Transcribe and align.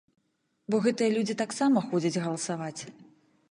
Бо 0.73 0.79
гэтыя 0.85 1.11
людзі 1.17 1.35
таксама 1.43 1.85
ходзяць 1.91 2.21
галасаваць. 2.27 2.81